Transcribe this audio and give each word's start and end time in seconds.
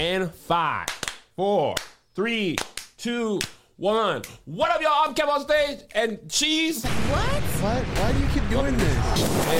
And 0.00 0.32
five, 0.32 0.88
four, 1.36 1.74
three, 2.14 2.56
two, 2.96 3.38
one. 3.76 4.22
What 4.46 4.70
up, 4.70 4.80
y'all? 4.80 5.04
I'm 5.04 5.14
Kev 5.14 5.28
on 5.28 5.42
stage 5.42 5.80
and 5.94 6.18
cheese. 6.26 6.82
What? 6.86 7.42
What? 7.60 7.84
Why 7.84 8.12
do 8.12 8.18
you 8.18 8.26
keep 8.28 8.48
doing 8.48 8.78
this? 8.78 8.96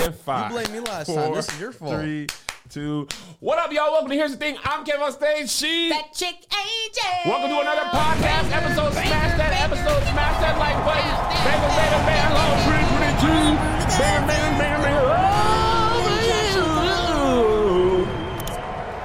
And 0.06 0.14
five. 0.14 0.50
You 0.50 0.56
blamed 0.56 0.72
me 0.72 0.80
last 0.80 1.12
time. 1.12 1.34
This 1.34 1.46
is 1.52 1.60
your 1.60 1.72
fault. 1.72 2.00
Three, 2.00 2.26
two. 2.70 3.06
What 3.40 3.58
up, 3.58 3.70
y'all? 3.70 3.92
Welcome 3.92 4.08
to 4.08 4.16
Here's 4.16 4.30
the 4.30 4.38
Thing. 4.38 4.56
I'm 4.64 4.82
Kev 4.82 5.02
on 5.02 5.12
stage. 5.12 5.54
Cheese. 5.54 5.90
That 5.92 6.14
chick 6.14 6.36
AJ. 6.48 7.26
Welcome 7.26 7.50
to 7.50 7.60
another 7.60 7.90
podcast 7.92 8.50
episode. 8.50 8.92
Smash 8.94 9.36
that 9.36 9.52
episode. 9.60 10.02
Smash 10.08 10.40
that 10.40 10.56
like 10.56 10.82
button. 10.88 11.04
Bang, 11.44 11.60
bang, 11.60 11.76
bang, 11.76 12.06
bang. 12.08 12.32
Hello, 12.32 12.64
322. 12.64 13.60
Bang, 14.00 14.24
bang, 14.26 14.56
bang, 14.56 14.80
bang. 14.88 14.96
Oh, 15.04 15.20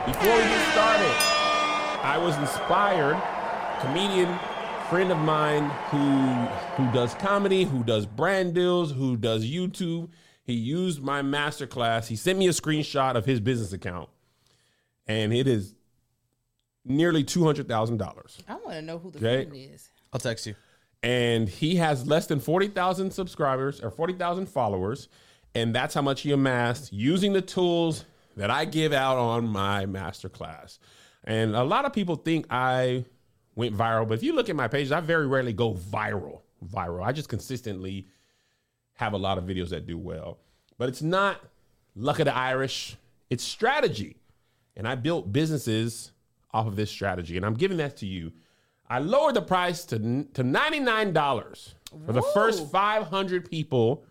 Before 0.05 0.31
we 0.31 0.43
get 0.47 0.71
started, 0.71 1.14
I 2.15 2.17
was 2.17 2.37
inspired. 2.37 3.21
Comedian 3.81 4.39
friend 4.89 5.11
of 5.11 5.17
mine 5.17 5.69
who 5.89 6.45
who 6.81 6.89
does 6.93 7.13
comedy, 7.15 7.65
who 7.65 7.83
does 7.83 8.05
brand 8.05 8.53
deals, 8.55 8.89
who 8.93 9.17
does 9.17 9.45
YouTube. 9.45 10.07
He 10.45 10.53
used 10.53 11.01
my 11.03 11.21
masterclass. 11.21 12.07
He 12.07 12.15
sent 12.15 12.39
me 12.39 12.47
a 12.47 12.51
screenshot 12.51 13.15
of 13.15 13.25
his 13.25 13.41
business 13.41 13.73
account, 13.73 14.07
and 15.07 15.33
it 15.33 15.45
is 15.45 15.75
nearly 16.85 17.21
two 17.25 17.43
hundred 17.43 17.67
thousand 17.67 17.97
dollars. 17.97 18.41
I 18.47 18.53
want 18.55 18.71
to 18.71 18.81
know 18.81 18.97
who 18.97 19.11
the 19.11 19.17
Okay. 19.17 19.49
friend 19.49 19.73
is. 19.73 19.89
I'll 20.13 20.19
text 20.21 20.45
you. 20.47 20.55
and 21.03 21.49
he 21.49 21.75
has 21.75 22.07
less 22.07 22.27
than 22.27 22.39
40,000 22.39 23.11
subscribers 23.11 23.81
or 23.81 23.91
40,000 23.91 24.45
followers. 24.47 25.09
And 25.53 25.75
that's 25.75 25.93
how 25.93 26.01
much 26.01 26.21
he 26.21 26.31
amassed 26.31 26.93
using 26.93 27.33
the 27.33 27.41
tools 27.41 28.05
that 28.37 28.49
I 28.49 28.63
give 28.65 28.91
out 28.93 29.17
on 29.17 29.45
my 29.47 29.85
masterclass. 29.85 30.79
And 31.25 31.55
a 31.55 31.63
lot 31.63 31.85
of 31.85 31.93
people 31.93 32.15
think 32.15 32.45
I 32.49 33.03
went 33.55 33.75
viral, 33.75 34.07
but 34.07 34.15
if 34.15 34.23
you 34.23 34.33
look 34.33 34.49
at 34.49 34.55
my 34.55 34.67
pages, 34.67 34.91
I 34.91 34.99
very 34.99 35.27
rarely 35.27 35.53
go 35.53 35.73
viral. 35.73 36.41
Viral. 36.65 37.03
I 37.03 37.11
just 37.11 37.29
consistently 37.29 38.07
have 38.93 39.13
a 39.13 39.17
lot 39.17 39.37
of 39.37 39.45
videos 39.45 39.69
that 39.69 39.85
do 39.85 39.97
well. 39.97 40.39
But 40.77 40.89
it's 40.89 41.01
not 41.01 41.41
luck 41.95 42.19
of 42.19 42.25
the 42.25 42.35
Irish, 42.35 42.95
it's 43.29 43.43
strategy. 43.43 44.17
And 44.77 44.87
I 44.87 44.95
built 44.95 45.31
businesses 45.31 46.11
off 46.53 46.67
of 46.67 46.75
this 46.75 46.91
strategy. 46.91 47.37
And 47.37 47.45
I'm 47.45 47.53
giving 47.53 47.77
that 47.77 47.97
to 47.97 48.05
you. 48.05 48.31
I 48.87 48.99
lowered 48.99 49.35
the 49.35 49.41
price 49.41 49.83
to, 49.85 49.97
to 49.97 50.43
$99 50.43 51.73
for 52.05 52.13
the 52.13 52.21
first 52.21 52.69
500 52.69 53.49
people 53.49 54.03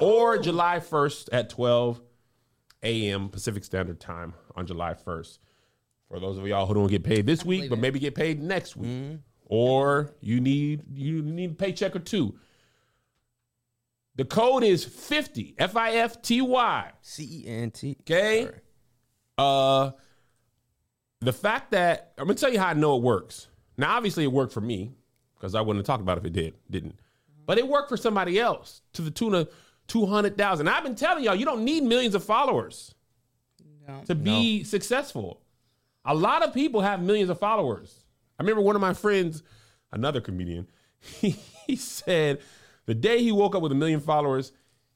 or 0.00 0.38
July 0.38 0.80
1st 0.80 1.28
at 1.32 1.48
12 1.48 2.00
a.m. 2.82 3.28
Pacific 3.30 3.64
Standard 3.64 4.00
Time 4.00 4.34
on 4.54 4.66
July 4.66 4.94
1st. 4.94 5.38
For 6.08 6.18
those 6.20 6.38
of 6.38 6.46
y'all 6.46 6.66
who 6.66 6.74
don't 6.74 6.88
get 6.88 7.04
paid 7.04 7.26
this 7.26 7.44
week, 7.44 7.68
but 7.68 7.78
it. 7.78 7.82
maybe 7.82 7.98
get 7.98 8.14
paid 8.14 8.42
next 8.42 8.76
week, 8.76 9.18
or 9.44 10.14
you 10.20 10.40
need 10.40 10.82
you 10.92 11.22
need 11.22 11.50
a 11.52 11.54
paycheck 11.54 11.94
or 11.94 11.98
two. 12.00 12.34
The 14.16 14.24
code 14.24 14.64
is 14.64 14.84
50 14.84 15.54
F 15.58 15.76
I 15.76 15.92
F 15.92 16.20
T 16.22 16.40
Y. 16.40 16.90
C 17.02 17.42
E 17.44 17.46
N 17.46 17.70
T. 17.70 17.96
Okay. 18.00 18.48
Uh, 19.36 19.92
the 21.20 21.32
fact 21.32 21.70
that 21.72 22.12
I'm 22.18 22.24
gonna 22.26 22.34
tell 22.38 22.52
you 22.52 22.58
how 22.58 22.68
I 22.68 22.74
know 22.74 22.96
it 22.96 23.02
works. 23.02 23.48
Now, 23.76 23.96
obviously, 23.96 24.24
it 24.24 24.32
worked 24.32 24.52
for 24.52 24.60
me 24.60 24.92
because 25.34 25.54
I 25.54 25.60
wouldn't 25.60 25.78
have 25.78 25.86
talked 25.86 26.02
about 26.02 26.18
it 26.18 26.22
if 26.22 26.26
it 26.26 26.32
did 26.32 26.54
didn't. 26.70 26.98
But 27.46 27.58
it 27.58 27.68
worked 27.68 27.88
for 27.88 27.96
somebody 27.96 28.40
else 28.40 28.82
to 28.94 29.02
the 29.02 29.10
tune 29.10 29.34
of 29.34 29.48
two 29.86 30.06
hundred 30.06 30.36
thousand. 30.38 30.68
I've 30.68 30.82
been 30.82 30.96
telling 30.96 31.22
y'all, 31.22 31.34
you 31.34 31.44
don't 31.44 31.64
need 31.64 31.82
millions 31.84 32.14
of 32.14 32.24
followers 32.24 32.94
No. 33.86 34.02
to 34.06 34.14
be 34.14 34.64
successful. 34.64 35.42
A 36.08 36.14
lot 36.14 36.42
of 36.42 36.54
people 36.54 36.80
have 36.80 37.02
millions 37.02 37.28
of 37.30 37.38
followers. 37.38 38.04
I 38.38 38.42
remember 38.42 38.62
one 38.62 38.74
of 38.74 38.80
my 38.80 38.94
friends, 38.94 39.42
another 39.92 40.20
comedian, 40.20 40.66
he, 41.00 41.36
he 41.66 41.76
said 41.76 42.40
the 42.86 42.94
day 42.94 43.22
he 43.22 43.30
woke 43.30 43.54
up 43.54 43.62
with 43.62 43.72
a 43.72 43.74
million 43.76 44.00
followers, 44.00 44.52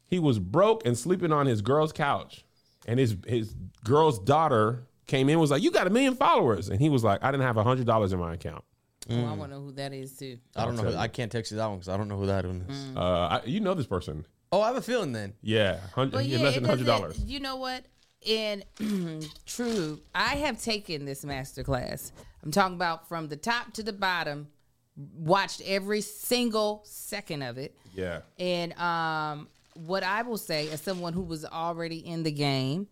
he 0.06 0.18
was 0.18 0.38
broke 0.38 0.86
and 0.86 0.96
sleeping 0.96 1.30
on 1.32 1.46
his 1.46 1.60
girl's 1.60 1.92
couch. 1.92 2.44
And 2.86 2.98
his 2.98 3.16
his 3.26 3.54
girl's 3.84 4.18
daughter 4.18 4.88
came 5.06 5.28
in 5.28 5.34
and 5.34 5.40
was 5.40 5.50
like, 5.50 5.62
You 5.62 5.70
got 5.70 5.86
a 5.86 5.90
million 5.90 6.14
followers. 6.16 6.68
And 6.68 6.80
he 6.80 6.88
was 6.88 7.04
like, 7.04 7.22
I 7.22 7.30
didn't 7.30 7.44
have 7.46 7.56
a 7.58 7.62
hundred 7.62 7.86
dollars 7.86 8.12
in 8.12 8.18
my 8.18 8.34
account. 8.34 8.64
Oh, 9.10 9.26
I 9.26 9.32
want 9.34 9.50
to 9.52 9.58
know 9.58 9.64
who 9.64 9.72
that 9.72 9.92
is 9.92 10.16
too. 10.16 10.38
I 10.56 10.64
don't 10.64 10.76
know. 10.76 10.84
Who. 10.84 10.96
I 10.96 11.08
can't 11.08 11.30
text 11.30 11.50
you 11.52 11.58
that 11.58 11.66
one 11.66 11.76
because 11.76 11.88
I 11.88 11.96
don't 11.96 12.08
know 12.08 12.16
who 12.18 12.26
that 12.26 12.44
one 12.46 12.64
is. 12.68 12.96
Uh, 12.96 13.00
I, 13.00 13.42
you 13.44 13.60
know 13.60 13.74
this 13.74 13.86
person. 13.86 14.24
Oh, 14.50 14.60
I 14.60 14.68
have 14.68 14.76
a 14.76 14.82
feeling 14.82 15.12
then. 15.12 15.34
Yeah. 15.42 15.78
Hundred, 15.94 16.14
Well, 16.14 16.22
yeah, 16.22 16.38
less 16.38 16.54
than 16.54 16.64
hundred 16.64 16.86
doesn't- 16.86 17.02
dollars. 17.02 17.20
You 17.24 17.40
know 17.40 17.56
what? 17.56 17.84
In 18.24 18.64
true, 19.46 20.00
I 20.14 20.36
have 20.36 20.62
taken 20.62 21.04
this 21.04 21.24
master 21.24 21.62
class. 21.62 22.12
I'm 22.42 22.50
talking 22.50 22.76
about 22.76 23.08
from 23.08 23.28
the 23.28 23.36
top 23.36 23.72
to 23.74 23.82
the 23.82 23.92
bottom. 23.92 24.48
Watched 24.96 25.62
every 25.64 26.02
single 26.02 26.82
second 26.84 27.42
of 27.42 27.58
it. 27.58 27.76
Yeah. 27.94 28.20
And 28.38 28.72
um, 28.74 29.48
what 29.74 30.02
I 30.02 30.22
will 30.22 30.38
say, 30.38 30.68
as 30.70 30.80
someone 30.80 31.12
who 31.12 31.22
was 31.22 31.44
already 31.44 31.98
in 31.98 32.22
the 32.22 32.30
game, 32.32 32.88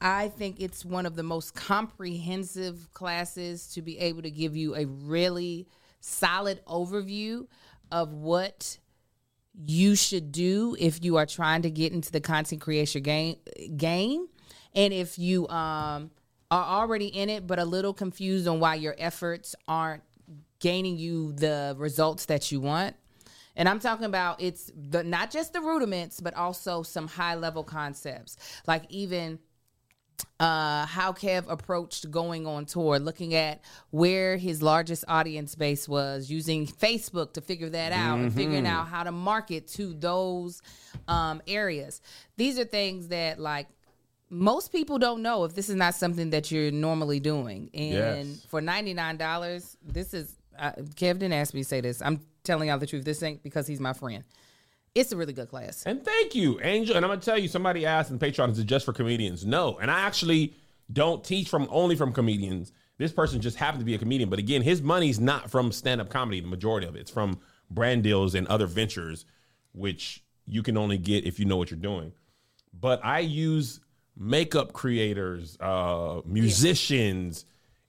I 0.00 0.28
think 0.28 0.60
it's 0.60 0.84
one 0.84 1.06
of 1.06 1.16
the 1.16 1.22
most 1.22 1.54
comprehensive 1.54 2.92
classes 2.92 3.68
to 3.74 3.82
be 3.82 3.98
able 3.98 4.22
to 4.22 4.30
give 4.30 4.56
you 4.56 4.74
a 4.74 4.86
really 4.86 5.66
solid 6.00 6.64
overview 6.66 7.46
of 7.92 8.12
what 8.12 8.78
you 9.66 9.94
should 9.94 10.32
do 10.32 10.76
if 10.78 11.02
you 11.04 11.16
are 11.16 11.26
trying 11.26 11.62
to 11.62 11.70
get 11.70 11.92
into 11.92 12.10
the 12.12 12.20
content 12.20 12.60
creation 12.60 13.02
game 13.02 13.36
game 13.76 14.26
and 14.74 14.92
if 14.92 15.18
you 15.18 15.48
um 15.48 16.10
are 16.50 16.80
already 16.80 17.06
in 17.06 17.28
it 17.28 17.46
but 17.46 17.58
a 17.58 17.64
little 17.64 17.94
confused 17.94 18.48
on 18.48 18.60
why 18.60 18.74
your 18.74 18.94
efforts 18.98 19.54
aren't 19.68 20.02
gaining 20.58 20.96
you 20.98 21.32
the 21.32 21.74
results 21.78 22.26
that 22.26 22.52
you 22.52 22.60
want. 22.60 22.94
And 23.56 23.68
I'm 23.68 23.80
talking 23.80 24.04
about 24.04 24.40
it's 24.40 24.70
the 24.76 25.02
not 25.02 25.30
just 25.30 25.52
the 25.52 25.60
rudiments 25.60 26.20
but 26.20 26.34
also 26.34 26.82
some 26.82 27.08
high 27.08 27.34
level 27.34 27.64
concepts. 27.64 28.36
Like 28.66 28.84
even 28.90 29.38
uh, 30.38 30.86
how 30.86 31.12
Kev 31.12 31.44
approached 31.48 32.10
going 32.10 32.46
on 32.46 32.66
tour, 32.66 32.98
looking 32.98 33.34
at 33.34 33.62
where 33.90 34.36
his 34.36 34.62
largest 34.62 35.04
audience 35.08 35.54
base 35.54 35.88
was, 35.88 36.30
using 36.30 36.66
Facebook 36.66 37.34
to 37.34 37.40
figure 37.40 37.70
that 37.70 37.92
out, 37.92 38.18
and 38.18 38.32
figuring 38.32 38.66
out 38.66 38.86
how 38.88 39.02
to 39.02 39.12
market 39.12 39.66
to 39.68 39.94
those 39.94 40.62
um, 41.08 41.42
areas. 41.46 42.00
These 42.36 42.58
are 42.58 42.64
things 42.64 43.08
that, 43.08 43.38
like, 43.38 43.68
most 44.30 44.70
people 44.72 44.98
don't 44.98 45.22
know 45.22 45.44
if 45.44 45.54
this 45.54 45.68
is 45.68 45.74
not 45.76 45.94
something 45.94 46.30
that 46.30 46.50
you're 46.50 46.70
normally 46.70 47.20
doing. 47.20 47.68
And 47.74 48.28
Yes. 48.28 48.44
for 48.48 48.60
$99, 48.60 49.76
this 49.84 50.14
is, 50.14 50.32
uh, 50.58 50.72
Kev 50.94 51.18
didn't 51.18 51.32
ask 51.32 51.52
me 51.52 51.62
to 51.62 51.68
say 51.68 51.80
this. 51.80 52.00
I'm 52.00 52.20
telling 52.44 52.68
y'all 52.68 52.78
the 52.78 52.86
truth. 52.86 53.04
This 53.04 53.22
ain't 53.22 53.42
because 53.42 53.66
he's 53.66 53.80
my 53.80 53.92
friend. 53.92 54.24
It's 54.94 55.12
a 55.12 55.16
really 55.16 55.32
good 55.32 55.48
class. 55.48 55.84
And 55.84 56.04
thank 56.04 56.34
you, 56.34 56.60
Angel. 56.62 56.96
And 56.96 57.04
I'm 57.04 57.10
gonna 57.10 57.20
tell 57.20 57.38
you, 57.38 57.48
somebody 57.48 57.86
asked 57.86 58.10
in 58.10 58.18
Patreon, 58.18 58.50
is 58.52 58.58
it 58.58 58.64
just 58.66 58.84
for 58.84 58.92
comedians? 58.92 59.44
No. 59.44 59.78
And 59.78 59.90
I 59.90 60.00
actually 60.00 60.54
don't 60.92 61.22
teach 61.22 61.48
from 61.48 61.68
only 61.70 61.94
from 61.94 62.12
comedians. 62.12 62.72
This 62.98 63.12
person 63.12 63.40
just 63.40 63.56
happened 63.56 63.80
to 63.80 63.84
be 63.84 63.94
a 63.94 63.98
comedian, 63.98 64.28
but 64.28 64.38
again, 64.38 64.62
his 64.62 64.82
money's 64.82 65.18
not 65.20 65.50
from 65.50 65.72
stand-up 65.72 66.10
comedy. 66.10 66.40
The 66.40 66.48
majority 66.48 66.86
of 66.86 66.96
it. 66.96 67.00
it's 67.00 67.10
from 67.10 67.38
brand 67.70 68.02
deals 68.02 68.34
and 68.34 68.46
other 68.48 68.66
ventures, 68.66 69.24
which 69.72 70.22
you 70.46 70.62
can 70.62 70.76
only 70.76 70.98
get 70.98 71.24
if 71.24 71.38
you 71.38 71.44
know 71.46 71.56
what 71.56 71.70
you're 71.70 71.78
doing. 71.78 72.12
But 72.78 73.00
I 73.04 73.20
use 73.20 73.80
makeup 74.20 74.72
creators, 74.74 75.56
uh, 75.60 76.20
musicians, 76.26 77.44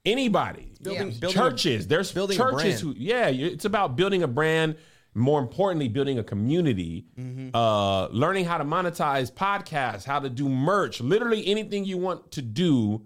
anybody, 0.06 0.72
Building- 0.82 1.12
Yeah. 1.12 1.18
building 1.20 1.38
a- 1.40 1.50
churches. 1.50 1.88
There's 1.88 2.12
building 2.12 2.40
a 2.40 2.44
churches 2.44 2.82
brand. 2.82 2.98
who 2.98 3.04
yeah, 3.04 3.28
it's 3.28 3.66
about 3.66 3.96
building 3.96 4.24
a 4.24 4.28
brand. 4.28 4.76
More 5.14 5.42
importantly, 5.42 5.90
building 5.90 6.18
a 6.20 6.24
community, 6.24 7.06
uh, 7.54 8.08
learning 8.08 8.46
how 8.46 8.58
to 8.58 8.64
monetize 8.64 9.30
podcasts, 9.30 10.06
how 10.06 10.20
to 10.20 10.30
do 10.30 10.48
merch, 10.48 11.02
literally 11.02 11.46
anything 11.48 11.84
you 11.84 11.98
want 11.98 12.32
to 12.32 12.42
do. 12.42 13.02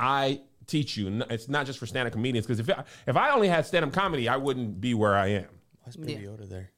I 0.00 0.40
teach 0.66 0.96
you. 0.96 1.22
It's 1.28 1.50
not 1.50 1.66
just 1.66 1.78
for 1.78 1.84
stand-up 1.84 2.14
comedians. 2.14 2.46
Because 2.46 2.58
if 2.58 2.70
I, 2.70 2.84
if 3.06 3.16
I 3.18 3.30
only 3.32 3.48
had 3.48 3.66
stand-up 3.66 3.92
comedy, 3.92 4.30
I 4.30 4.36
wouldn't 4.38 4.80
be 4.80 4.94
where 4.94 5.14
I 5.14 5.26
am. 5.28 5.44
Why's 5.84 5.94
Baby 5.96 6.24
Yoda 6.24 6.48
there? 6.48 6.70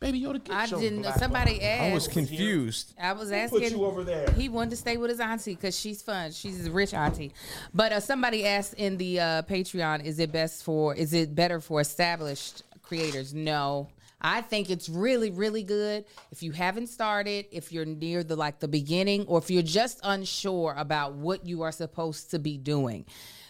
Baby 0.00 0.22
Yoda, 0.22 0.42
get 0.42 0.56
I 0.56 0.64
your 0.64 0.80
didn't. 0.80 1.02
black 1.02 1.18
Somebody 1.18 1.58
ball. 1.58 1.68
asked. 1.68 1.82
I 1.82 1.92
was 1.92 2.08
confused. 2.08 2.94
I 2.98 3.12
was 3.12 3.30
asking. 3.30 3.60
put 3.60 3.70
you 3.70 3.84
over 3.84 4.02
there? 4.02 4.30
He 4.32 4.48
wanted 4.48 4.70
to 4.70 4.76
stay 4.76 4.96
with 4.96 5.10
his 5.10 5.20
auntie 5.20 5.54
because 5.54 5.78
she's 5.78 6.00
fun. 6.00 6.32
She's 6.32 6.66
a 6.66 6.70
rich 6.70 6.94
auntie. 6.94 7.32
But 7.74 7.92
uh, 7.92 8.00
somebody 8.00 8.46
asked 8.46 8.74
in 8.74 8.96
the 8.96 9.20
uh, 9.20 9.42
Patreon, 9.42 10.02
"Is 10.04 10.18
it 10.18 10.32
best 10.32 10.64
for? 10.64 10.94
Is 10.94 11.12
it 11.12 11.34
better 11.34 11.60
for 11.60 11.80
established 11.82 12.62
creators?" 12.82 13.34
No. 13.34 13.88
I 14.22 14.42
think 14.42 14.68
it's 14.68 14.90
really, 14.90 15.30
really 15.30 15.62
good 15.62 16.04
if 16.30 16.42
you 16.42 16.52
haven't 16.52 16.88
started, 16.88 17.46
if 17.52 17.72
you're 17.72 17.86
near 17.86 18.22
the 18.22 18.36
like 18.36 18.58
the 18.60 18.68
beginning, 18.68 19.24
or 19.26 19.38
if 19.38 19.50
you're 19.50 19.62
just 19.62 19.98
unsure 20.02 20.74
about 20.76 21.14
what 21.14 21.46
you 21.46 21.62
are 21.62 21.72
supposed 21.72 22.30
to 22.32 22.38
be 22.38 22.58
doing. 22.58 23.06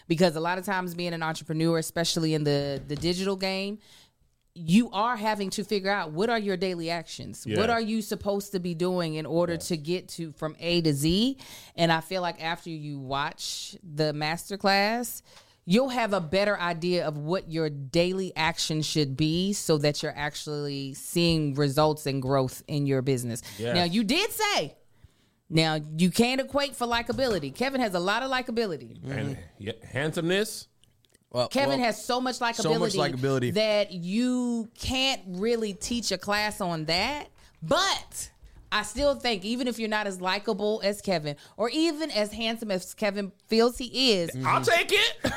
Because 0.07 0.37
a 0.37 0.39
lot 0.39 0.57
of 0.57 0.65
times 0.65 0.95
being 0.95 1.13
an 1.13 1.23
entrepreneur, 1.23 1.77
especially 1.77 2.33
in 2.33 2.43
the 2.45 2.81
the 2.87 2.95
digital 2.95 3.35
game, 3.35 3.79
you 4.53 4.89
are 4.91 5.15
having 5.15 5.49
to 5.51 5.63
figure 5.63 5.89
out 5.91 6.11
what 6.11 6.29
are 6.29 6.39
your 6.39 6.57
daily 6.57 6.89
actions 6.89 7.45
Yeah. 7.47 7.57
what 7.59 7.69
are 7.69 7.79
you 7.81 8.01
supposed 8.01 8.51
to 8.51 8.59
be 8.59 8.73
doing 8.73 9.15
in 9.15 9.25
order 9.25 9.55
to 9.57 9.77
get 9.77 10.09
to 10.09 10.33
from 10.33 10.55
a 10.59 10.81
to 10.81 10.93
z 10.93 11.37
and 11.75 11.91
i 11.91 12.01
feel 12.01 12.21
like 12.21 12.43
after 12.43 12.69
you 12.69 12.99
watch 12.99 13.77
the 13.81 14.11
master 14.11 14.57
class 14.57 15.21
you'll 15.65 15.89
have 15.89 16.11
a 16.11 16.19
better 16.19 16.59
idea 16.59 17.07
of 17.07 17.17
what 17.17 17.49
your 17.51 17.69
daily 17.69 18.33
action 18.35 18.81
should 18.81 19.15
be 19.15 19.53
so 19.53 19.77
that 19.77 20.01
you're 20.01 20.13
actually 20.17 20.93
seeing 20.95 21.53
results 21.53 22.07
and 22.07 22.19
growth 22.21 22.63
in 22.67 22.87
your 22.87 23.03
business. 23.03 23.43
Yes. 23.59 23.75
Now, 23.75 23.83
you 23.83 24.03
did 24.03 24.31
say, 24.31 24.75
now 25.51 25.77
you 25.95 26.09
can't 26.09 26.41
equate 26.41 26.75
for 26.75 26.87
likability. 26.87 27.53
Kevin 27.53 27.79
has 27.79 27.93
a 27.93 27.99
lot 27.99 28.23
of 28.23 28.31
likability. 28.31 28.97
And 29.07 29.37
yeah, 29.59 29.73
handsomeness. 29.91 30.67
Well, 31.31 31.47
Kevin 31.47 31.79
well, 31.79 31.87
has 31.87 32.03
so 32.03 32.19
much 32.19 32.39
likability, 32.39 32.61
so 32.61 32.79
much 32.79 32.93
likability. 32.93 33.53
that 33.53 33.91
you 33.93 34.69
can't 34.77 35.21
really 35.27 35.73
teach 35.73 36.11
a 36.11 36.17
class 36.17 36.59
on 36.59 36.85
that. 36.85 37.29
But 37.63 38.29
I 38.71 38.83
still 38.83 39.15
think, 39.15 39.45
even 39.45 39.67
if 39.67 39.79
you're 39.79 39.87
not 39.89 40.07
as 40.07 40.19
likable 40.19 40.81
as 40.83 41.01
Kevin, 41.01 41.37
or 41.55 41.69
even 41.69 42.11
as 42.11 42.33
handsome 42.33 42.69
as 42.71 42.93
Kevin 42.93 43.31
feels 43.47 43.77
he 43.77 44.11
is, 44.13 44.29
I'll 44.45 44.61
take 44.61 44.91
it. 44.91 45.17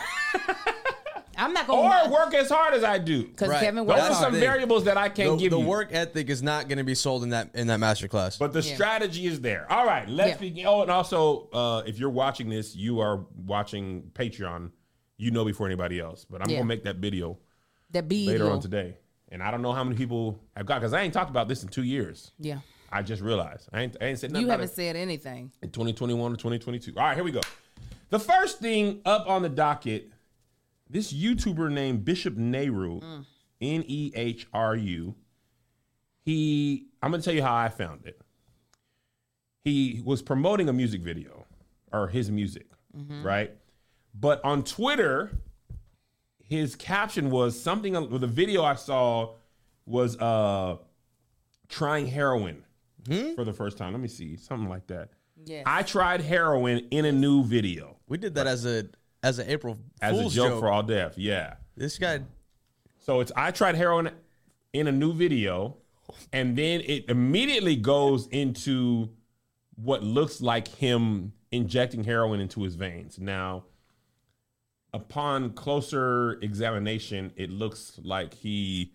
I'm 1.37 1.52
not 1.52 1.69
or 1.69 1.76
going 1.91 2.05
to 2.05 2.11
work 2.12 2.32
as 2.35 2.49
hard 2.49 2.75
as 2.75 2.85
I 2.85 2.99
do. 2.99 3.25
because 3.25 3.49
Right. 3.49 3.61
Kevin 3.61 3.87
Those 3.87 3.88
works 3.88 4.00
are 4.00 4.05
That's 4.08 4.19
hard. 4.20 4.32
some 4.35 4.41
variables 4.41 4.85
that 4.85 4.96
I 4.96 5.08
can't 5.08 5.31
the, 5.32 5.37
give 5.37 5.50
the 5.50 5.58
you. 5.58 5.67
work 5.67 5.88
ethic 5.93 6.31
is 6.31 6.43
not 6.44 6.69
going 6.69 6.79
to 6.79 6.85
be 6.85 6.94
sold 6.94 7.25
in 7.25 7.31
that 7.31 7.50
in 7.55 7.67
that 7.69 7.81
master 7.81 8.06
class. 8.06 8.37
But 8.37 8.52
the 8.52 8.61
Yeah. 8.62 8.75
strategy 8.75 9.26
is 9.26 9.41
there. 9.41 9.70
All 9.70 9.85
right, 9.85 10.08
let's 10.08 10.31
Yeah. 10.31 10.37
begin. 10.37 10.67
Oh, 10.67 10.82
and 10.82 10.91
also, 10.93 11.49
uh, 11.52 11.82
if 11.87 11.99
you're 11.99 12.11
watching 12.11 12.49
this, 12.50 12.76
you 12.76 13.00
are 13.00 13.26
watching 13.46 14.11
Patreon. 14.14 14.70
You 15.16 15.31
know 15.31 15.44
before 15.44 15.66
anybody 15.66 16.00
else. 16.00 16.25
But 16.28 16.43
I'm 16.43 16.50
Yeah. 16.50 16.56
gonna 16.58 16.69
make 16.69 16.84
that 16.84 16.96
video 16.96 17.38
That 17.90 18.08
be 18.08 18.26
later 18.26 18.50
on 18.50 18.61
today, 18.61 18.99
and 19.31 19.43
I 19.43 19.50
don't 19.50 19.62
know 19.62 19.72
how 19.72 19.84
many 19.84 19.96
people 19.96 20.40
have 20.56 20.66
got 20.66 20.81
because 20.81 20.93
I 20.93 21.02
ain't 21.02 21.14
talked 21.14 21.31
about 21.31 21.49
this 21.49 21.62
in 21.62 21.69
two 21.69 21.84
years. 21.84 22.32
Yeah. 22.38 22.61
I 22.90 23.02
just 23.02 23.22
realized 23.22 23.69
I 23.72 23.82
ain't, 23.82 23.96
I 24.00 24.05
ain't 24.06 24.19
said 24.19 24.31
nothing 24.32 24.46
You 24.46 24.50
haven't 24.52 24.69
said 24.70 24.96
anything. 24.96 25.50
in 25.62 25.70
2021 25.70 26.32
or 26.32 26.37
2022. 26.37 26.93
All 26.96 27.02
right, 27.05 27.14
here 27.14 27.25
we 27.25 27.32
go. 27.32 27.40
The 28.11 28.19
first 28.20 28.58
thing 28.61 29.00
up 29.05 29.28
on 29.28 29.43
the 29.43 29.49
docket, 29.49 30.11
this 30.88 31.12
YouTuber 31.12 31.72
named 31.72 32.05
Bishop 32.05 32.37
Nehru, 32.37 33.00
Mm. 33.00 33.26
N 33.60 33.84
E 33.87 34.12
H 34.14 34.46
R 34.52 34.76
U. 34.76 35.14
He, 36.25 36.87
I'm 37.02 37.10
gonna 37.10 37.22
tell 37.22 37.34
you 37.34 37.43
how 37.43 37.55
I 37.55 37.69
found 37.69 38.06
it. 38.06 38.20
He 39.64 40.02
was 40.05 40.22
promoting 40.22 40.69
a 40.69 40.72
music 40.72 41.00
video 41.02 41.46
or 41.93 42.08
his 42.08 42.31
music, 42.31 42.67
Mm-hmm. 42.96 43.22
right? 43.26 43.52
But 44.14 44.44
on 44.44 44.62
Twitter, 44.62 45.32
his 46.43 46.76
caption 46.76 47.31
was 47.31 47.61
something. 47.61 47.93
The 47.93 48.26
video 48.26 48.62
I 48.62 48.75
saw 48.75 49.34
was 49.87 50.16
uh 50.20 50.76
trying 51.69 52.06
heroin 52.06 52.64
for 53.34 53.44
the 53.44 53.52
first 53.52 53.76
time. 53.76 53.93
Let 53.93 54.00
me 54.00 54.08
see, 54.08 54.37
something 54.37 54.69
like 54.69 54.87
that. 54.87 55.11
Yes. 55.44 55.64
I 55.66 55.82
tried 55.82 56.20
heroin 56.20 56.87
in 56.90 57.05
a 57.05 57.12
new 57.12 57.44
video 57.44 57.94
we 58.08 58.19
did 58.19 58.34
that 58.34 58.46
as 58.46 58.66
a 58.66 58.87
as 59.22 59.38
an 59.38 59.49
April 59.49 59.78
as 60.00 60.12
Fool's 60.19 60.34
a 60.34 60.37
joke, 60.37 60.60
for 60.60 60.69
all 60.69 60.82
deaf. 60.82 61.17
Yeah. 61.17 61.55
This 61.76 61.99
guy, 61.99 62.20
So 63.00 63.20
it's 63.20 63.32
I 63.37 63.50
tried 63.50 63.75
heroin 63.75 64.10
in 64.72 64.87
a 64.87 64.93
new 64.93 65.12
video, 65.12 65.78
and 66.32 66.56
then 66.56 66.81
it 66.82 67.08
immediately 67.08 67.76
goes 67.76 68.26
into 68.28 69.10
what 69.76 70.02
looks 70.02 70.40
like 70.40 70.69
him 70.69 71.32
injecting 71.50 72.05
heroin 72.05 72.40
into 72.40 72.62
his 72.62 72.75
veins. 72.75 73.19
Now, 73.19 73.64
upon 74.94 75.50
closer 75.50 76.38
examination, 76.41 77.32
it 77.37 77.50
looks 77.50 77.99
like 78.02 78.32
he 78.32 78.93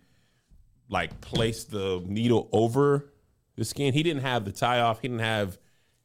like 0.88 1.20
placed 1.20 1.70
the 1.70 2.02
needle 2.06 2.48
over 2.52 3.12
the 3.56 3.64
skin. 3.64 3.92
He 3.92 4.02
didn't 4.02 4.22
have 4.22 4.44
the 4.46 4.50
tie 4.50 4.80
off. 4.80 5.02
He 5.02 5.08
didn't 5.08 5.20
have 5.20 5.58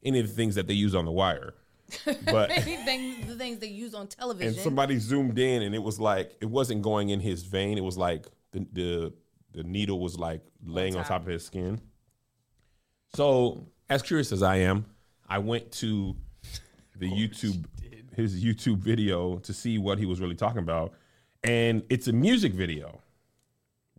any 0.04 0.20
of 0.20 0.28
the 0.28 0.34
things 0.34 0.54
that 0.56 0.68
they 0.68 0.74
use 0.74 0.94
on 0.94 1.06
the 1.06 1.10
wire. 1.10 1.54
But 2.24 2.50
the 2.50 3.34
things 3.38 3.58
they 3.58 3.68
use 3.68 3.94
on 3.94 4.08
television. 4.08 4.54
and 4.54 4.62
somebody 4.62 4.98
zoomed 4.98 5.38
in 5.38 5.62
and 5.62 5.74
it 5.74 5.82
was 5.82 5.98
like 6.00 6.36
it 6.40 6.46
wasn't 6.46 6.82
going 6.82 7.10
in 7.10 7.20
his 7.20 7.44
vein 7.44 7.78
it 7.78 7.84
was 7.84 7.96
like 7.96 8.26
the 8.50 8.66
the, 8.72 9.12
the 9.52 9.62
needle 9.62 10.00
was 10.00 10.18
like 10.18 10.42
laying 10.64 10.96
on 10.96 11.02
top. 11.02 11.08
top 11.08 11.22
of 11.22 11.28
his 11.28 11.44
skin 11.44 11.80
so 13.14 13.68
as 13.88 14.02
curious 14.02 14.32
as 14.32 14.42
i 14.42 14.56
am 14.56 14.84
i 15.28 15.38
went 15.38 15.70
to 15.70 16.16
the 16.96 17.08
youtube 17.08 17.64
his 18.16 18.44
youtube 18.44 18.78
video 18.78 19.38
to 19.38 19.52
see 19.52 19.78
what 19.78 19.98
he 19.98 20.06
was 20.06 20.20
really 20.20 20.34
talking 20.34 20.58
about 20.58 20.92
and 21.44 21.82
it's 21.90 22.08
a 22.08 22.12
music 22.12 22.52
video 22.52 23.00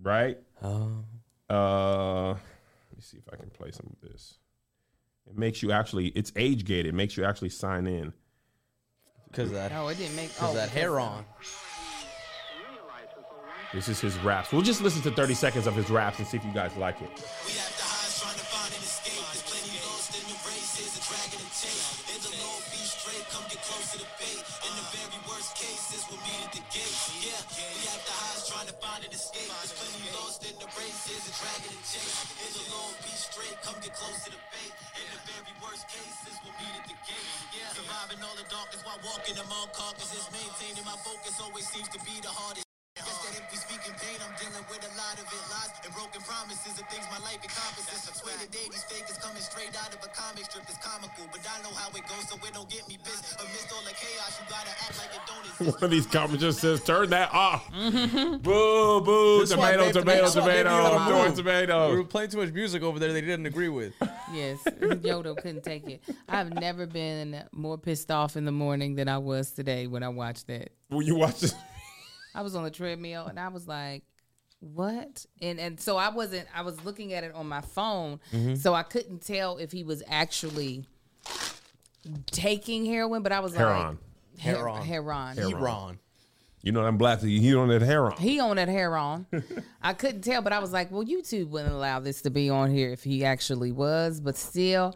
right 0.01 0.37
oh, 0.63 1.03
uh 1.49 2.27
let 2.29 2.35
me 2.95 3.01
see 3.01 3.17
if 3.17 3.31
i 3.31 3.35
can 3.35 3.49
play 3.49 3.71
some 3.71 3.87
of 3.89 4.09
this 4.09 4.35
it 5.29 5.37
makes 5.37 5.61
you 5.61 5.71
actually 5.71 6.07
it's 6.07 6.31
age 6.35 6.65
gated 6.65 6.87
it 6.87 6.95
makes 6.95 7.15
you 7.15 7.23
actually 7.23 7.49
sign 7.49 7.87
in 7.87 8.11
because 9.29 9.51
that 9.51 9.71
no, 9.71 9.87
it 9.87 9.97
didn't 9.97 10.15
make. 10.15 10.29
because 10.33 10.51
Oh, 10.51 10.55
that 10.55 10.69
hair 10.69 10.99
on. 10.99 11.25
This 13.73 13.89
is 13.89 13.99
his 13.99 14.17
raps. 14.19 14.51
We'll 14.51 14.61
just 14.61 14.81
listen 14.81 15.01
to 15.03 15.11
30 15.11 15.33
seconds 15.33 15.67
of 15.67 15.75
his 15.75 15.89
raps 15.89 16.19
and 16.19 16.27
see 16.27 16.37
if 16.37 16.45
you 16.45 16.53
guys 16.53 16.75
like 16.77 17.01
it. 17.01 17.09
We'll 26.73 26.83
meet 26.83 27.31
at 27.31 27.45
the 27.47 27.55
gate. 27.55 27.63
Yeah, 27.63 27.71
we 27.71 27.83
have 27.87 28.03
the 28.03 28.15
highs 28.15 28.43
trying 28.47 28.67
to 28.67 28.75
find 28.83 29.01
an 29.05 29.11
escape. 29.13 29.47
There's 29.47 29.73
plenty 29.75 30.09
lost 30.19 30.39
in 30.43 30.55
the 30.59 30.69
race. 30.75 30.99
Here's 31.07 31.27
a 31.27 31.33
dragon 31.39 31.71
to 31.71 31.81
chase. 31.87 32.17
It's 32.43 32.57
a 32.59 32.65
long 32.75 32.93
be 33.03 33.13
straight. 33.15 33.57
Come 33.63 33.77
get 33.79 33.93
close 33.95 34.19
to 34.27 34.31
the 34.35 34.41
bait. 34.51 34.71
In 34.99 35.07
the 35.15 35.21
very 35.23 35.53
worst 35.63 35.85
cases, 35.87 36.35
we'll 36.43 36.57
meet 36.59 36.73
at 36.75 36.85
the 36.91 36.97
gate. 37.07 37.29
Yeah, 37.55 37.71
surviving 37.71 38.19
all 38.23 38.35
the 38.35 38.47
darkness 38.51 38.81
while 38.83 38.99
walking 39.05 39.37
among 39.39 39.71
carcasses. 39.71 40.27
Maintaining 40.33 40.83
my 40.83 40.97
focus 41.07 41.39
always 41.39 41.67
seems 41.71 41.87
to 41.95 41.99
be 42.03 42.19
the 42.19 42.31
hardest. 42.31 42.66
Guess 42.97 43.19
that 43.23 43.33
if 43.37 43.45
we 43.51 43.57
speak 43.57 43.81
in 43.87 43.93
pain, 44.01 44.17
I'm 44.25 44.33
dealing 44.41 44.65
with 44.67 44.81
a 44.81 44.91
lot 44.97 45.15
of 45.21 45.25
it. 45.29 45.43
Lies 45.53 45.71
and 45.85 45.93
broken 45.93 46.21
promises 46.25 46.73
of 46.81 46.85
things 46.89 47.05
my 47.13 47.21
life 47.23 47.39
encompasses. 47.43 48.09
I 48.09 48.11
swear 48.17 48.35
today 48.41 48.65
these 48.71 48.83
fakers 48.89 49.17
coming 49.21 49.41
straight 49.41 49.73
out 49.77 49.93
of 49.93 49.99
a 50.01 50.09
comic 50.11 50.45
strip. 50.49 50.65
It's 50.67 50.81
comical, 50.81 51.25
but 51.31 51.41
I 51.45 51.61
know 51.61 51.73
how 51.77 51.89
it 51.93 52.03
goes, 52.09 52.25
so 52.27 52.35
it 52.41 52.53
don't 52.53 52.69
get 52.69 52.87
me 52.89 52.97
pissed. 53.03 53.37
Amidst 53.39 53.69
all 53.73 53.83
the 53.85 53.93
chaos, 53.93 54.33
you 54.41 54.45
gotta 54.49 54.73
act 54.81 54.95
like 54.97 55.11
it 55.13 55.23
don't 55.29 55.45
exist. 55.45 55.77
One 55.77 55.83
of 55.85 55.91
these 55.91 56.07
comments 56.07 56.41
just 56.41 56.59
says, 56.59 56.83
turn 56.83 57.09
that 57.11 57.29
off. 57.33 57.69
Boo, 57.71 59.01
boo, 59.01 59.39
That's 59.45 59.55
why 59.55 59.71
tomato, 59.77 59.85
they- 59.85 59.91
tomato, 60.01 60.21
that's 60.23 60.35
why 60.35 60.45
they 60.47 60.63
tomato. 60.63 60.69
knew 60.69 60.83
how 60.83 60.89
to 60.89 60.95
I'm 60.97 61.07
doing 61.09 61.27
move. 61.29 61.35
tomato. 61.37 61.91
We 61.91 61.97
were 61.97 62.03
playing 62.03 62.29
too 62.29 62.37
much 62.37 62.51
music 62.53 62.83
over 62.83 62.99
there. 62.99 63.13
They 63.13 63.21
didn't 63.21 63.45
agree 63.45 63.69
with. 63.69 63.93
Yes, 64.33 64.59
Yodo 64.65 65.37
couldn't 65.37 65.63
take 65.63 65.87
it. 65.87 66.03
I've 66.27 66.51
never 66.53 66.85
been 66.85 67.43
more 67.53 67.77
pissed 67.77 68.11
off 68.11 68.35
in 68.35 68.43
the 68.43 68.51
morning 68.51 68.95
than 68.95 69.07
I 69.07 69.19
was 69.19 69.51
today 69.51 69.87
when 69.87 70.03
I 70.03 70.09
watched 70.09 70.47
that. 70.47 70.71
When 70.89 71.07
you 71.07 71.15
watch 71.15 71.39
this, 71.39 71.55
I 72.37 72.41
was 72.41 72.55
on 72.55 72.63
the 72.63 72.71
treadmill 72.71 73.25
and 73.25 73.39
I 73.39 73.47
was 73.49 73.67
like, 73.67 74.03
"What?" 74.59 75.25
And 75.41 75.59
and 75.59 75.79
so 75.79 75.97
I 75.97 76.09
wasn't. 76.09 76.47
I 76.55 76.61
was 76.61 76.83
looking 76.85 77.13
at 77.13 77.23
it 77.23 77.33
on 77.33 77.47
my 77.47 77.61
phone, 77.61 78.19
Mm-hmm. 78.31 78.55
so 78.55 78.73
I 78.73 78.83
couldn't 78.83 79.21
tell 79.25 79.57
if 79.57 79.71
he 79.71 79.83
was 79.83 80.03
actually 80.07 80.85
taking 82.27 82.85
heroin. 82.85 83.23
But 83.23 83.31
I 83.31 83.39
was 83.39 83.55
Heron. 83.55 83.97
like, 84.35 84.43
Her- 84.43 84.51
Heron. 84.57 84.81
Heron. 84.83 85.37
Heron. 85.37 85.99
You 86.63 86.71
know, 86.73 86.83
I'm 86.83 86.97
black. 86.97 87.21
He 87.21 87.55
on 87.55 87.69
that 87.69 87.81
hair 87.81 88.05
on. 88.05 88.17
He 88.17 88.39
on 88.39 88.57
that 88.57 88.67
Heron. 88.67 89.25
I 89.81 89.93
couldn't 89.93 90.21
tell, 90.21 90.41
but 90.41 90.51
I 90.53 90.59
was 90.59 90.73
like, 90.73 90.91
well, 90.91 91.03
YouTube 91.05 91.47
wouldn't 91.49 91.73
allow 91.73 91.99
this 91.99 92.21
to 92.23 92.29
be 92.29 92.49
on 92.49 92.71
here 92.71 92.91
if 92.91 93.03
he 93.03 93.23
actually 93.23 93.71
was. 93.71 94.19
But 94.19 94.35
still, 94.35 94.93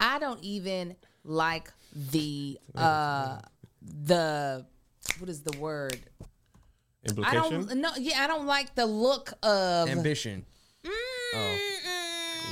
I 0.00 0.18
don't 0.18 0.42
even 0.42 0.96
like 1.24 1.70
the 2.10 2.58
uh 2.74 3.38
the 4.04 4.66
what 5.18 5.28
is 5.30 5.42
the 5.42 5.56
word? 5.58 5.98
I 7.24 7.34
don't 7.34 7.76
no 7.76 7.90
yeah, 7.98 8.22
I 8.22 8.26
don't 8.26 8.46
like 8.46 8.74
the 8.74 8.86
look 8.86 9.32
of 9.42 9.88
Ambition. 9.88 10.44
I 10.84 11.58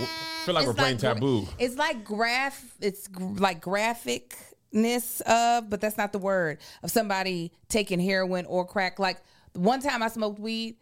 oh. 0.01 0.43
feel 0.45 0.55
like 0.55 0.67
we're 0.67 0.75
playing 0.75 0.97
taboo. 0.97 1.47
It's 1.59 1.77
like 1.77 2.05
graph. 2.05 2.75
It's 2.81 3.07
gr- 3.09 3.39
like 3.39 3.61
graphicness 3.63 5.21
of, 5.23 5.71
but 5.71 5.81
that's 5.81 5.97
not 5.97 6.13
the 6.13 6.19
word 6.19 6.59
of 6.83 6.91
somebody 6.91 7.53
taking 7.69 8.01
heroin 8.01 8.47
or 8.47 8.67
crack. 8.67 8.99
Like 8.99 9.19
one 9.53 9.81
time 9.81 10.03
I 10.03 10.09
smoked 10.09 10.41
weed, 10.41 10.77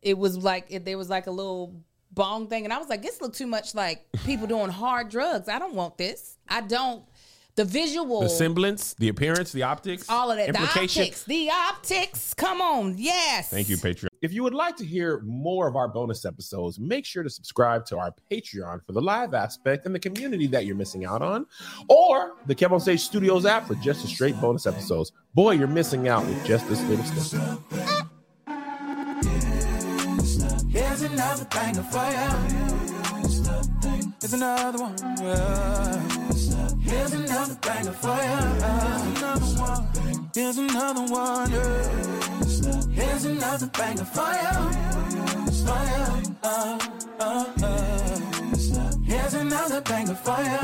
it 0.00 0.16
was 0.16 0.38
like 0.38 0.66
it, 0.68 0.84
there 0.84 0.96
was 0.96 1.10
like 1.10 1.26
a 1.26 1.30
little 1.30 1.74
bong 2.12 2.48
thing, 2.48 2.64
and 2.64 2.72
I 2.72 2.78
was 2.78 2.88
like, 2.88 3.02
this 3.02 3.20
look 3.20 3.34
too 3.34 3.46
much 3.46 3.74
like 3.74 4.06
people 4.24 4.46
doing 4.46 4.70
hard 4.70 5.08
drugs. 5.08 5.48
I 5.48 5.58
don't 5.58 5.74
want 5.74 5.98
this. 5.98 6.38
I 6.48 6.60
don't. 6.60 7.04
The 7.54 7.66
visual, 7.66 8.22
The 8.22 8.30
semblance, 8.30 8.94
the 8.94 9.08
appearance, 9.10 9.52
the 9.52 9.62
optics, 9.64 10.08
all 10.08 10.30
of 10.30 10.38
that, 10.38 10.50
the 10.54 10.58
implication. 10.58 11.02
optics, 11.02 11.24
the 11.24 11.50
optics. 11.50 12.32
Come 12.32 12.62
on, 12.62 12.94
yes. 12.96 13.50
Thank 13.50 13.68
you, 13.68 13.76
Patreon. 13.76 14.06
If 14.22 14.32
you 14.32 14.42
would 14.42 14.54
like 14.54 14.74
to 14.76 14.86
hear 14.86 15.20
more 15.20 15.68
of 15.68 15.76
our 15.76 15.86
bonus 15.86 16.24
episodes, 16.24 16.80
make 16.80 17.04
sure 17.04 17.22
to 17.22 17.28
subscribe 17.28 17.84
to 17.86 17.98
our 17.98 18.14
Patreon 18.30 18.82
for 18.86 18.92
the 18.92 19.02
live 19.02 19.34
aspect 19.34 19.84
and 19.84 19.94
the 19.94 19.98
community 19.98 20.46
that 20.46 20.64
you're 20.64 20.76
missing 20.76 21.04
out 21.04 21.20
on, 21.20 21.44
or 21.88 22.36
the 22.46 22.54
Kev 22.54 22.72
on 22.72 22.80
Stage 22.80 23.00
Studios 23.02 23.44
app 23.44 23.66
for 23.66 23.74
just 23.74 24.00
the 24.00 24.08
straight 24.08 24.40
bonus 24.40 24.66
episodes. 24.66 25.12
Boy, 25.34 25.50
you're 25.50 25.66
missing 25.68 26.08
out 26.08 26.24
with 26.24 26.42
just 26.46 26.66
this 26.70 26.80
little 26.84 27.04
snippet. 27.04 27.58
Here's 30.70 31.02
another 31.02 31.44
banger 31.50 31.82
for 31.82 31.98
ya. 31.98 32.30
Here's 34.22 34.32
another 34.32 34.78
one. 34.84 34.96
Yeah. 35.20 36.21
Here's 37.42 37.58
another 37.58 37.66
banger 37.66 37.92
for 37.92 38.16
ya. 38.22 38.38
Here's 40.32 40.58
another 40.58 41.02
one. 41.12 41.50
Here's 42.92 43.24
another 43.24 43.66
banger 43.66 44.04
for 44.04 44.32
you. 44.42 44.70
Fire. 45.66 46.22
Uh, 46.44 46.78
uh, 47.18 47.44
uh. 47.64 47.84
Here's 49.04 49.34
another 49.34 49.80
banger 49.80 50.14
for 50.14 50.38
you. 50.38 50.60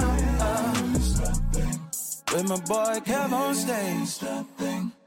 With 2.33 2.49
my 2.49 2.61
boy 2.61 3.01
Kev 3.05 3.33
on 3.33 3.55
stage. 3.57 4.21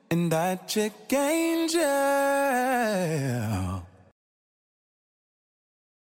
And 0.10 0.30
that 0.30 0.68
chick 0.68 0.94
Angel. 1.14 1.82